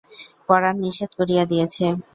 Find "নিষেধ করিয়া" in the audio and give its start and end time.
0.83-1.43